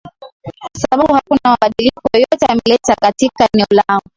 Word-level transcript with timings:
kwa 0.61 0.81
sababu 0.81 1.13
hakuna 1.13 1.39
mabadiliko 1.43 2.01
yeyote 2.13 2.45
ameleta 2.45 2.95
katika 2.95 3.49
eneo 3.53 3.67
langu 3.71 4.09